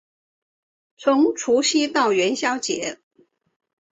[0.97, 2.97] 从除夕到元宵节